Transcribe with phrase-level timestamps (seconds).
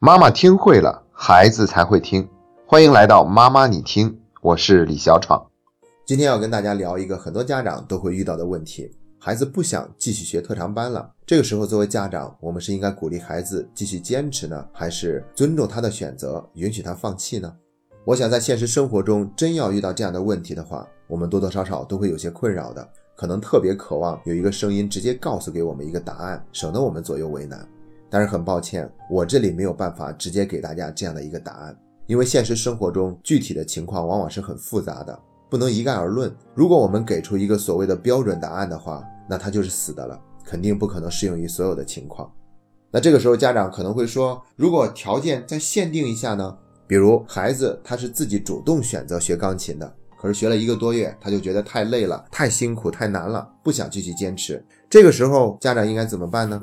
[0.00, 2.28] 妈妈听会了，孩子才会听。
[2.64, 5.44] 欢迎来到妈妈你听，我是李小闯。
[6.06, 8.88] 今天要跟大家聊一个很多家长都会遇到的问题：
[9.18, 11.10] 孩子不想继续学特长班了。
[11.26, 17.52] 这个时候，作为家长，我们是应该鼓励孩子继续坚持呢，还是尊重他的选择，允许他放弃呢？
[18.04, 27.68] 我想在现实生活中，真要遇到这样的问题的话，我们多多少少都会有些困扰的，可能特别渴望有一个声音直接告诉给我们一个答案，省得我们左右为难。
[28.10, 35.18] 但是很抱歉，我这里没有办法直接给大家这样的一个答案，因为现实生活中具体的情况往往是很复杂的，
[35.50, 36.34] 不能一概而论。
[36.54, 42.30] 如果我们给出一个所谓的标准答案的话，那它就是死的了，肯定不可能适用于所有的情况。
[42.90, 46.56] 那这个时候家长可能会说，如果条件再限定一下呢？
[46.86, 54.64] 比如孩子他是自己主动选择学钢琴的，可是学了一个多月，他就觉得太累了、太辛苦、太难了，不想继续坚持。
[54.88, 56.58] 这个时候家长应该怎么办呢？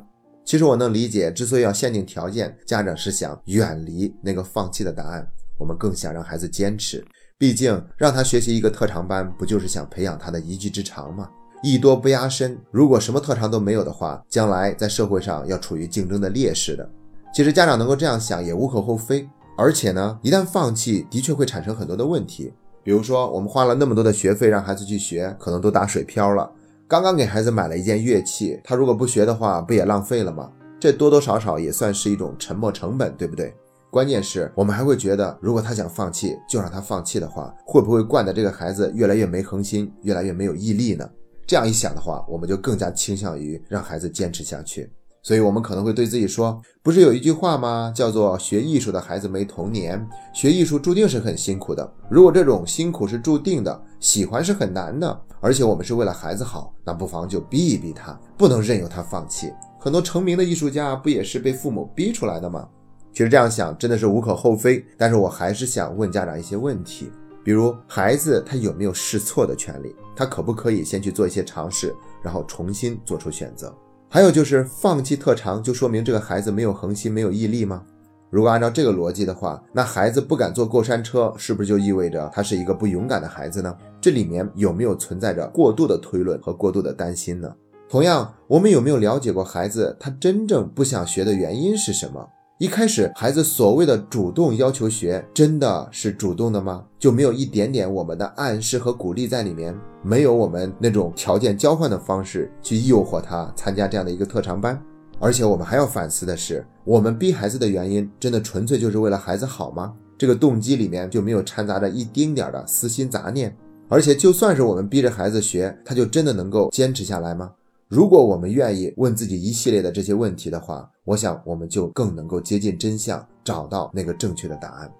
[0.45, 5.27] 其实我能理解，之所以要限定条件，家长是想远离那个放弃的答案。
[5.57, 7.03] 我们更想让孩子坚持，
[7.37, 11.27] 毕竟让他学习一个特长班，不就是想培养他的一技之长吗？
[11.63, 16.87] 艺多不压身，如果什么特长都没有的话，将来在社会上要处于竞争的劣势的。
[17.33, 22.53] 其实家长能够这样想也无可厚非，而且呢，一旦放弃，的确会产生很多的问题。
[22.83, 26.51] 比如说，我们花了那么多的学费让孩子去学，可能都打水漂了。
[26.87, 30.51] 刚刚给孩子买了一件乐器，他如果不学的话，不也浪费了吗？
[30.79, 33.55] 这多多少少也算是一种沉没成本，对不对？
[33.89, 41.09] 关键是我们还会觉得，如果他想放弃，就让他放弃的话，会不会惯得这个孩子越来越没恒心，越来越没有毅力呢？
[41.47, 44.87] 这样一想的话，我们就更加倾向于让孩子坚持下去。
[45.25, 47.91] 所以，我们可能会对自己说：“不是有一句话吗？
[47.95, 51.91] 叫做学艺术的孩子没童年，学艺术注定是很辛苦的。
[52.07, 55.19] 如果这种辛苦是注定的，喜欢是很难的。
[55.41, 59.51] 而且我们是为了孩子好，那不妨就逼一逼他，不能任由他放弃。
[59.79, 62.69] 很多成名的艺术家不也是被父母逼出来的吗？
[63.11, 64.85] 其实这样想真的是无可厚非。
[64.95, 67.11] 但是我还是想问家长一些问题，
[67.43, 69.95] 比如孩子他有没有试错的权利？
[70.15, 73.75] 他可不可以先去做一些尝试，然后重新做出选择？
[74.09, 77.83] 还有就是放弃特长，就说明这个孩子没有恒心、没有毅力吗？
[78.29, 83.75] 如果按照这个逻辑的话，那孩子不敢坐过山车，是不是就意味着他是一个不勇敢的孩子呢？
[84.01, 87.53] 这里面有没有存在着过度的推论和过度的担心呢？
[87.89, 92.27] 同样，我们有没有了解过孩子他真正不想学的原因是什么？
[92.57, 96.85] 一开始，孩子所谓的主动要求学，真的是主动的吗？
[96.97, 99.77] 就没有一点点我们的暗示和鼓励在里面？
[100.01, 104.81] 没有我们那种条件交换的方式去诱惑他参加这样的一个特长班？
[105.19, 109.93] 而且我们还要反思的是，我们逼孩子的原因，真的纯粹就是为了孩子好吗？
[110.17, 113.53] 这个动机里面就没有掺杂着一丁点的私心杂念？
[113.89, 117.51] 而且，就算是我们逼着孩子学，他就真的能够坚持下来吗？
[117.87, 124.91] 如果我们愿意问自己一系列的这些问题的话，我想我们就更能够接近真相，找到那个正确的答案。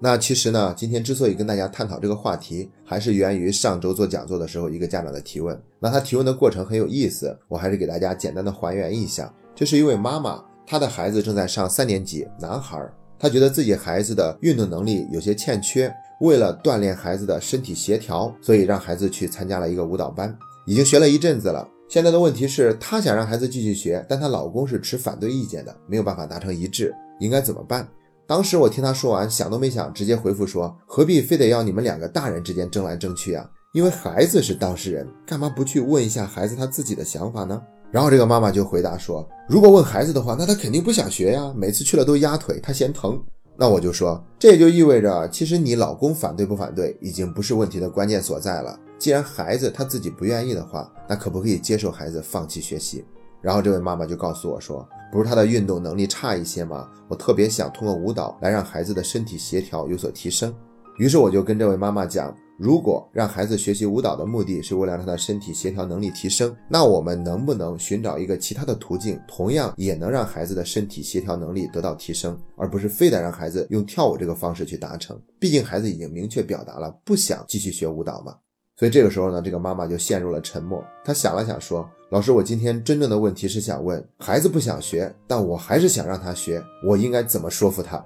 [0.00, 5.56] 那其实呢，今天之所以跟大家探讨这个话题，还是源于上周做讲座的时候一个家长的提问。
[5.78, 9.32] 那他提问的过程很有意思，我还是给大家简单的还原一下。
[9.54, 12.84] 这是一位妈妈，她的孩子正在上三年级，男孩，
[13.20, 20.36] 她觉得自己孩子的运动能力有些欠缺，为了锻炼孩子的身体协调，所以让孩子去参加了一个舞蹈班，
[20.66, 21.68] 已经学了一阵子了。
[21.92, 27.86] 现在的问题是，她想让孩子继续学，但她老公是持反对意见的，没有办法达成一致，应该怎么办？
[28.26, 33.46] 当时我听她说完，想都没想，直接回复说：何必非得要你们两个大人之间争来争去啊？
[33.74, 37.60] 因为孩子是当事人，干嘛不去问一下孩子他自己的想法呢？
[37.90, 43.22] 然后这个妈妈就回答说：如果问孩子的话，那他肯定不想学呀，每次去了都压腿，他嫌疼。
[43.54, 48.80] 那我就说，这也就意味着，其实你老公反对不反对，已经不是问题的关键所在了。
[49.02, 53.04] 既然孩子他自己不愿意的话，那可不可以接受孩子放弃学习？
[53.40, 56.88] 然后这位妈妈就告诉我说：“不是他的运动能力差一些吗？
[57.08, 60.54] 我特别想通过舞蹈来让孩子的身体协调有所提升。”
[60.98, 62.32] 于是我就跟这位妈妈讲。
[62.56, 75.20] 如果让孩子学习舞蹈的目的是为了让他的身体协调能力提升，那我们能不能寻找一个其他的途径，同样也能让孩子的身体协调能力得到提升，而不是非得让孩子用跳舞这个方式去达成？
[75.40, 78.36] 毕竟孩子已经明确表达了不想继续学舞蹈嘛。
[78.82, 80.84] 所以这个时候呢，这个妈妈就陷入了沉默。
[81.04, 88.04] 她想了想说：“老师，我今天真正的问题是想问，孩子不想学，但我还是想让他学，我应该怎么说服他？”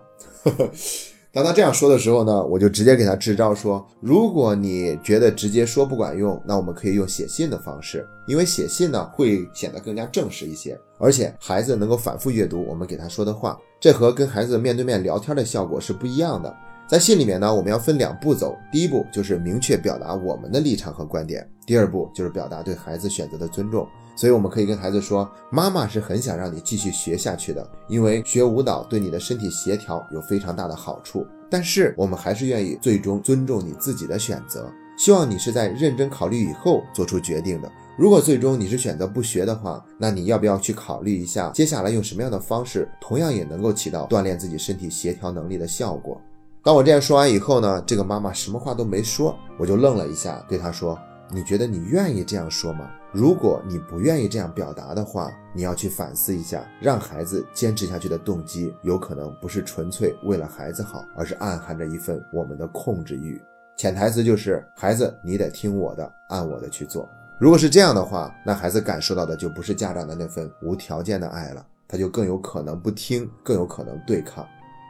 [1.32, 16.54] 当他这样说的时候呢，我就直接给他支招说：如果你觉得直接说不管用，那我们可以用写信的方式，因为写信呢会显得更加正式一些，而且孩子能够反复阅读我们给他说的话，这和跟孩子面对面聊天的效果是不一样的。
[16.88, 23.84] 在信里面呢，我们要分两步走，第一步就是明确表达我们的立场和观点，第二步就是表达对孩子选择的尊重。
[24.14, 31.26] 所以我们可以跟孩子说，妈妈是很想让你继续学下去的，因为学舞蹈对你的身体协调有非常大的好处。
[31.50, 37.70] 但是我们还是愿意最终尊重你自己的选择，希望你是在认真考虑以后做出决定的。
[37.98, 46.20] 如果最终你是选择不学的话，那你要不要去考虑一下，接下来用什么样的方式，同样也能够起到锻炼自己身体协调能力的效果？
[46.66, 50.98] 当我这样说完以后呢，这个妈妈什么话都没说，我就愣了一下，对她说
[51.30, 52.90] ：“你觉得你愿意这样说吗？
[53.12, 63.40] 如果你不愿意这样表达的话，你要去反思一下，让孩子坚持下去的动机，有可能不是纯粹为了孩子好，而是暗含着一份我们的控制欲。
[63.76, 67.08] 潜台词就是，孩子，你得听我的，按我的去做。”
[67.38, 74.44] 如果是这样的话，那孩子感受到的就不是家长的那份无条件的爱了，他就更有可能不听，更有可能对抗。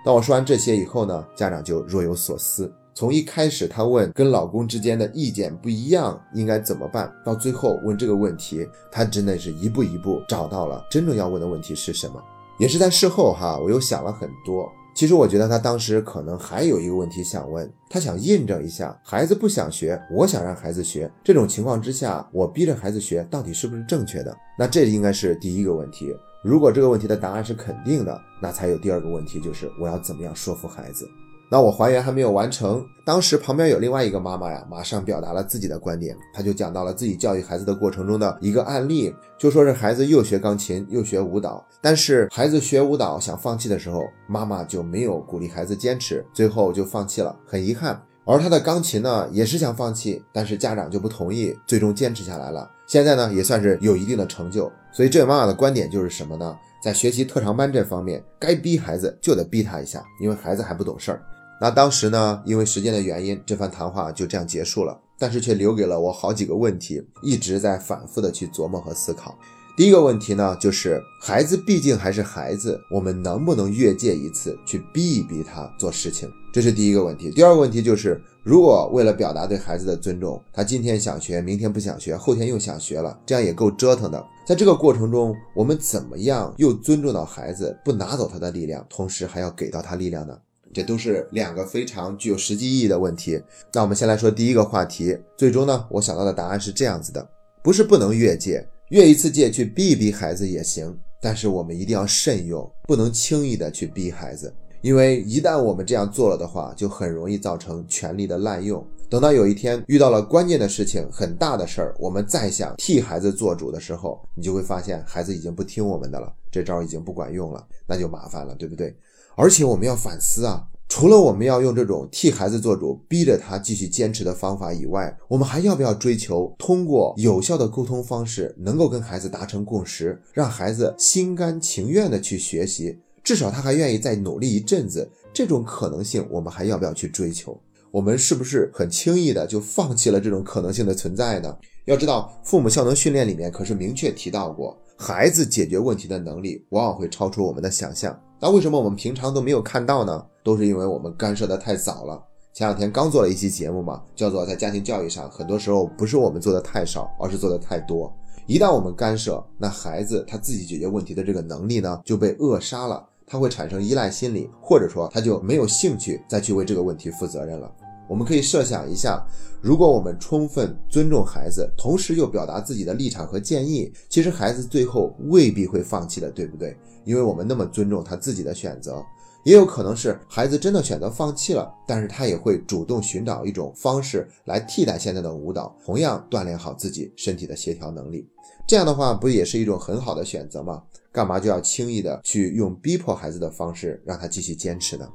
[0.06, 2.73] 当我说完这些以后呢，家长就若有所思。
[2.94, 12.23] 从一开始他问跟老公之间的意见不一样应该怎么办，到最后问这个问题，他真的是一步一步找到了真正要问的问题是什么。
[12.56, 14.70] 也是在事后哈，我又想了很多。
[14.94, 24.32] 其实我觉得他当时可能还有一个问题想问，他想印证一下孩子不想学，我想让孩子学，这种情况之下，我逼着孩子学到底是不是正确的？
[24.56, 26.14] 那这应该是第一个问题。
[26.47, 31.11] 如果这个问题的答案是肯定的，那才有第二个问题，就是我要怎么样说服孩子。
[31.51, 48.01] 那我还原还没有完成，当时旁边有另外一个妈妈呀，马上表达了自己的观点，她就讲到了自己教育孩子的过程中的一个案例，就说是孩子又学钢琴又学舞蹈，但是孩子学舞蹈想放弃的时候，妈妈就没有鼓励孩子坚持，最后就放弃了，很遗憾。
[48.25, 54.71] 而他的钢琴呢，也是想放弃，但是家长就不同意，最终坚持下来了，现在呢也算是有一定的成就。
[54.93, 56.56] 所以这位妈妈的观点就是什么呢？
[56.83, 61.23] 在学习特长班这方面，该逼孩子就得逼他一下，因为孩子还不懂事儿。
[61.61, 64.99] 那当时呢，因为时间的原因，这番谈话就这样结束了。
[65.19, 69.37] 但是却留给了我好几个问题，一直在反复的去琢磨和思考。
[69.75, 76.31] 第一个问题呢，就是孩子毕竟还是孩子，我们能不能越界一次，去逼一逼他做事情？
[76.53, 77.31] 这是第一个问题。
[77.31, 84.25] 第二个问题就是，如果为了表达对孩子的尊重，他今天想学，明天不想学，后天又想学了，这样也够折腾的。
[84.47, 90.39] 在这个过程中，我们怎么样又尊重到孩子，不拿走他的力量，同时还要给到他力量呢？
[90.73, 93.43] 这都是两个非常具有实际意义的问题。
[93.73, 95.19] 那我们先来说第一个话题。
[95.37, 97.29] 最终呢，我想到的答案是这样子的：
[97.65, 104.55] 不是不能越界，越一次界去逼一逼孩子也行，但是我们一定要慎用，不能轻易的去逼孩子，
[104.87, 108.87] 因为一旦我们这样做了的话，就很容易造成权力的滥用。
[109.09, 118.97] 等到有一天遇到了关键的事情、很大的事儿，我们再想替孩子做主的时候，你就会发现孩子已经不听我们的了，这招已经不管用了，那就麻烦了，对不对？
[119.35, 137.61] 而且我们要反思啊，除了我们要用这种替孩子做主、逼着他继续坚持的方法以外，我们还要不要追求通过有效的沟通方式，能够跟孩子达成共识，让孩子心甘情愿的去学习，至少他还愿意再努力一阵子，这种可能性我们还要不要去追求？
[137.90, 141.52] 我们是不是很轻易的就放弃了这种可能性的存在呢？
[141.87, 148.17] 要知道，父母效能训练里面可是明确提到过，孩子解决问题的能力往往会超出我们的想象。
[148.40, 150.25] 那为什么我们平常都没有看到呢？
[150.44, 152.23] 都是因为我们干涉的太早了。
[152.55, 158.17] 前两天刚做了一期节目嘛，叫做在家庭教育上，很多时候不是我们做的太少，而是做的太多。
[158.46, 163.05] 一旦我们干涉，那孩子他自己解决问题的这个能力呢，就被扼杀了。
[163.26, 167.71] 他会产生依赖心理，或者说他就没有兴趣再去为这个问题负责任了。
[168.09, 169.21] 我们可以设想一下，
[169.61, 176.76] 如果我们充分尊重孩子，同时又表达自己的立场和建议，其实孩子最后未必会放弃的，对不对？
[177.04, 179.04] 因为我们那么尊重他自己的选择，
[179.42, 188.28] 也有可能是孩子真的选择放弃了，但是他也会主动寻找一种方式来替代现在的舞蹈，同样锻炼好自己身体的协调能力。
[188.68, 190.80] 这样的话，不也是一种很好的选择吗？
[191.16, 195.08] 干嘛就要轻易的去用逼迫孩子的方式让他继续坚持呢？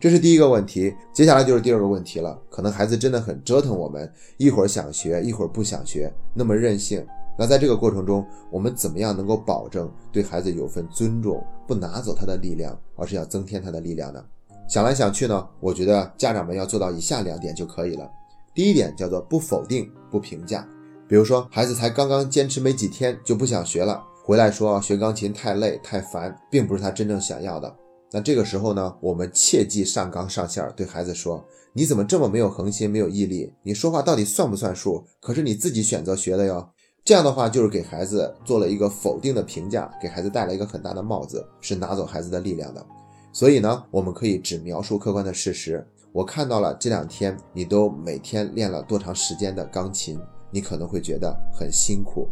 [0.00, 2.36] 这是第一个问题，接下来就是第二个问题了。
[2.50, 7.06] 可能孩子真的很折腾我们，一会儿想学，一会儿不想学，那么任性。
[7.38, 14.24] 那在这个过程中，我们怎么样能够保证对孩子有份尊重，不拿走他的力量，而是要增添他的力量呢？
[14.68, 18.10] 想来想去呢，我觉得家长们要做到以下两点就可以了。
[18.52, 20.66] 第一点叫做不否定、不评价。
[21.06, 27.76] 比如说，孩子才刚刚坚持没几天就不想学了，回来说学钢琴太累太烦，并不是他真正想要的。
[28.10, 33.52] 那这个时候呢，我们切记上纲上线，对孩子说：“你怎么这么没有恒心、没有毅力？
[33.62, 35.04] 你说话到底算不算数？
[35.20, 36.66] 可是你自己选择学的哟。”
[37.04, 42.82] 这样的话就是给孩子做了一个否定的评价，给孩子戴了一个很大的帽子，是拿走孩子的力量的。
[43.30, 45.86] 所以呢，我们可以只描述客观的事实。
[46.12, 50.18] 我看到了这两天你都每天练了多长时间的钢琴。
[50.50, 52.26] 你可能会觉得很辛苦。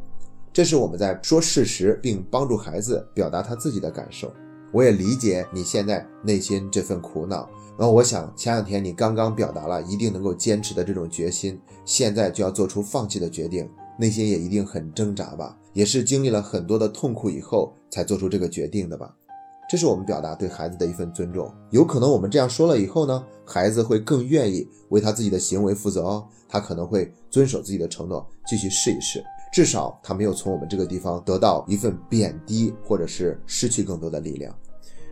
[0.53, 4.31] 这是我们在说事实，并帮助孩子表达他自己的感受。
[4.71, 7.49] 我也理解你现在内心这份苦恼。
[7.79, 13.67] 然后我想，前两天你刚刚表达了一定能够坚持的这种决心，现在就要做出放弃的决定，
[13.99, 15.57] 内心也一定很挣扎吧？
[15.73, 19.15] 也是经历了很多的痛苦以后才做出这个决定的吧？
[19.71, 21.51] 这是我们表达对孩子的一份尊重。
[21.71, 34.53] 有可能我们这样说了以后呢，孩子会更愿意为他自己的行为负责哦，他可能会遵守自己的承诺，继续试一试，至少他没有从我们这个地方得到一份贬低，或者是失去更多的力量。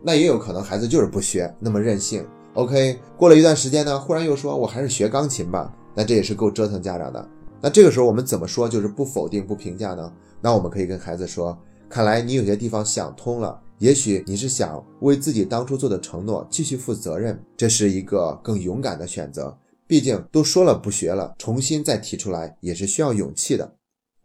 [0.03, 2.27] 那也有可能孩子就是不学，那么任性。
[2.55, 7.29] OK，过了一段时间呢，忽然又说我还是学钢琴吧，那这也是够折腾家长的。
[7.61, 10.11] 那这个时候我们怎么说就是不否定、不评价呢？
[10.41, 11.57] 那我们可以跟孩子说，
[11.89, 19.55] 看来你有些地方想通了，也许你是想为自己当初做的承诺继续负责任，这是一个更勇敢的选择。
[19.87, 23.71] 毕竟都说了不学了，重新再提出来也是需要勇气的。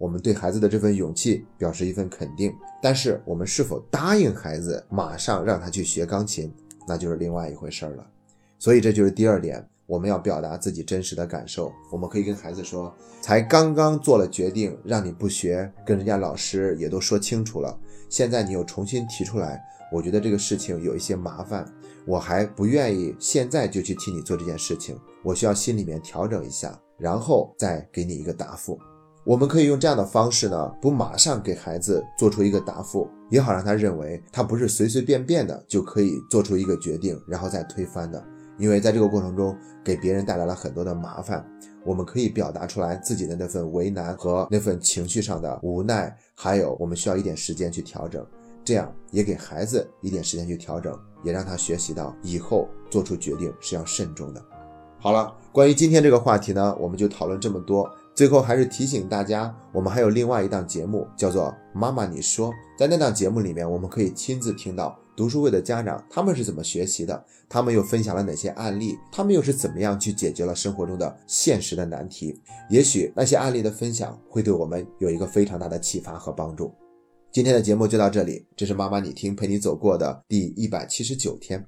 [0.05, 6.53] 我们对孩子的这份勇气表示一份肯定，但是我们是否答应孩子马上让他去学钢琴，
[6.88, 8.05] 那就是另外一回事了。
[8.59, 11.74] 所以这就是第二点，我们要表达自己真实的感受。
[11.91, 17.75] 我们可以跟孩子说：“才刚刚做了决定，让你不学，跟人家老师也都说清楚了，
[18.07, 19.59] 现在你又重新提出来，
[19.91, 21.65] 我觉得这个事情有一些麻烦，
[22.05, 28.79] 我还不愿意现在就去替你做这件事情，我需要心里面调整一下，然后再给你一个答复。”
[29.25, 38.24] 我们可以用这样的方式呢，不马上给孩子做出一个答复，也好让他认为他不是随随便便的就可以做出一个决定，然后再推翻的。
[38.60, 41.44] 因为在这个过程中给别人带来了很多的麻烦，
[41.84, 48.24] 我们可以表达出来自己的那份为难和那份情绪上的无奈，还有我们需要一点时间去调整，
[48.63, 54.41] 这样也给孩子一点时间去调整，也让他学习到以后做出决定是要慎重的。
[55.00, 57.89] 好了，关于今天这个话题呢，我们就讨论这么多。
[58.15, 62.50] 最后还是提醒大家，我们还有另外一档节目，叫做《妈妈你说》。
[62.77, 72.39] 在那档节目里面，我们可以亲自听到读书会的家长他们是怎么学习的，他们又分享了哪些案例，他们又是怎么样去解决了生活中的现实的难题。
[72.69, 76.74] 也许那些案例的分享会对我们有一个非常大的启发和帮助。
[77.34, 81.65] 今天的节目就到这里，这是妈妈你听陪你走过的第一百七十九天。